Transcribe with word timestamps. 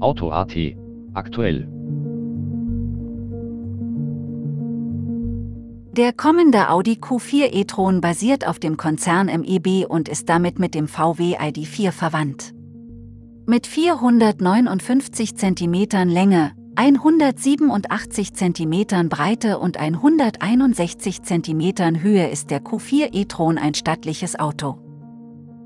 Auto.at 0.00 0.54
aktuell. 1.14 1.66
Der 5.96 6.12
kommende 6.12 6.68
Audi 6.68 6.98
Q4 7.00 7.52
e-tron 7.52 8.00
basiert 8.00 8.46
auf 8.46 8.58
dem 8.58 8.76
Konzern 8.76 9.26
MEB 9.26 9.86
und 9.88 10.08
ist 10.08 10.28
damit 10.28 10.58
mit 10.58 10.74
dem 10.74 10.86
VW 10.86 11.38
ID4 11.38 11.92
verwandt. 11.92 12.52
Mit 13.46 13.66
459 13.66 15.36
cm 15.36 15.86
Länge, 16.06 16.52
187 16.76 18.34
cm 18.34 19.08
Breite 19.08 19.58
und 19.58 19.78
161 19.78 21.22
cm 21.22 22.02
Höhe 22.02 22.28
ist 22.28 22.50
der 22.50 22.62
Q4 22.62 23.14
e-tron 23.14 23.56
ein 23.56 23.72
stattliches 23.74 24.38
Auto. 24.38 24.89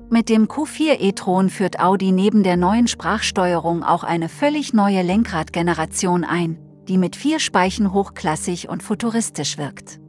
Mit 0.09 0.29
dem 0.29 0.47
Q4 0.47 0.99
e-tron 0.99 1.49
führt 1.49 1.79
Audi 1.79 2.11
neben 2.11 2.43
der 2.43 2.57
neuen 2.57 2.87
Sprachsteuerung 2.87 3.83
auch 3.83 4.03
eine 4.03 4.29
völlig 4.29 4.71
neue 4.71 5.01
Lenkradgeneration 5.01 6.23
ein, 6.23 6.59
die 6.87 6.99
mit 6.99 7.15
vier 7.15 7.39
Speichen 7.39 7.91
hochklassig 7.91 8.69
und 8.69 8.83
futuristisch 8.83 9.57
wirkt. 9.57 9.99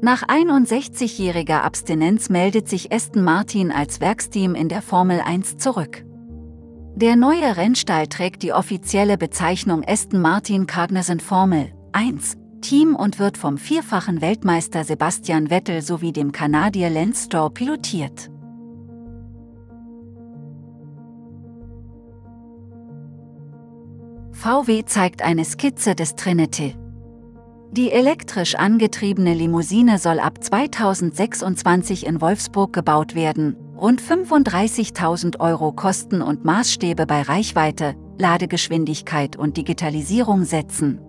Nach 0.00 0.22
61-jähriger 0.22 1.60
Abstinenz 1.60 2.30
meldet 2.30 2.68
sich 2.68 2.92
Aston 2.92 3.22
Martin 3.22 3.70
als 3.70 4.00
Werksteam 4.00 4.54
in 4.54 4.68
der 4.68 4.80
Formel 4.80 5.20
1 5.20 5.58
zurück. 5.58 6.04
Der 6.94 7.16
neue 7.16 7.56
Rennstall 7.56 8.06
trägt 8.06 8.42
die 8.42 8.54
offizielle 8.54 9.18
Bezeichnung 9.18 9.82
Aston 9.86 10.22
Martin 10.22 10.66
Cognizant 10.66 11.22
Formel 11.22 11.72
1 11.92 12.38
Team 12.66 12.96
und 12.96 13.20
wird 13.20 13.38
vom 13.38 13.58
vierfachen 13.58 14.20
Weltmeister 14.20 14.82
Sebastian 14.82 15.50
Vettel 15.50 15.82
sowie 15.82 16.12
dem 16.12 16.32
Kanadier 16.32 16.90
Lance 16.90 17.26
Stroll 17.26 17.50
pilotiert. 17.50 18.28
VW 24.32 24.84
zeigt 24.84 25.22
eine 25.22 25.44
Skizze 25.44 25.94
des 25.94 26.16
Trinity. 26.16 26.74
Die 27.70 27.92
elektrisch 27.92 28.56
angetriebene 28.56 29.34
Limousine 29.34 29.98
soll 29.98 30.18
ab 30.18 30.42
2026 30.42 32.04
in 32.04 32.20
Wolfsburg 32.20 32.72
gebaut 32.72 33.14
werden, 33.14 33.54
rund 33.76 34.02
35.000 34.02 35.38
Euro 35.38 35.70
kosten 35.70 36.20
und 36.20 36.44
Maßstäbe 36.44 37.06
bei 37.06 37.22
Reichweite, 37.22 37.94
Ladegeschwindigkeit 38.18 39.36
und 39.36 39.56
Digitalisierung 39.56 40.42
setzen. 40.42 41.05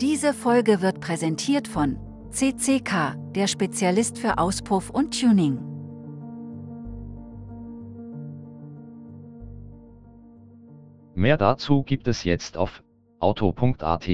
Diese 0.00 0.34
Folge 0.34 0.82
wird 0.82 1.00
präsentiert 1.00 1.66
von 1.66 1.96
CCK, 2.30 3.16
der 3.34 3.46
Spezialist 3.46 4.18
für 4.18 4.36
Auspuff 4.36 4.90
und 4.90 5.18
Tuning. 5.18 5.58
Mehr 11.14 11.38
dazu 11.38 11.82
gibt 11.82 12.08
es 12.08 12.24
jetzt 12.24 12.58
auf 12.58 12.82
auto.at. 13.20 14.06